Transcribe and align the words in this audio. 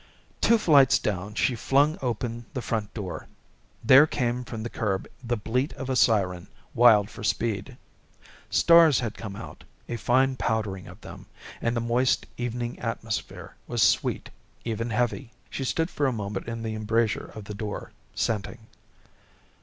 Two 0.41 0.57
flights 0.57 0.97
down 0.97 1.35
she 1.35 1.53
flung 1.55 1.95
open 2.01 2.47
the 2.55 2.61
front 2.63 2.91
door. 2.95 3.27
There 3.83 4.07
came 4.07 4.43
from 4.43 4.63
the 4.63 4.69
curb 4.71 5.07
the 5.23 5.37
bleat 5.37 5.73
of 5.73 5.91
a 5.91 5.95
siren, 5.95 6.47
wild 6.73 7.07
for 7.11 7.23
speed. 7.23 7.77
Stars 8.49 8.99
had 8.99 9.15
come 9.15 9.35
out, 9.35 9.63
a 9.87 9.97
fine 9.97 10.37
powdering 10.37 10.87
of 10.87 11.01
them, 11.01 11.27
and 11.61 11.75
the 11.75 11.81
moist 11.81 12.25
evening 12.35 12.79
atmosphere 12.79 13.53
was 13.67 13.83
sweet, 13.83 14.31
even 14.65 14.89
heavy. 14.89 15.33
She 15.51 15.63
stood 15.63 15.91
for 15.91 16.07
a 16.07 16.11
moment 16.11 16.47
in 16.47 16.63
the 16.63 16.73
embrasure 16.73 17.27
of 17.35 17.43
the 17.43 17.53
door, 17.53 17.91
scenting. 18.15 18.57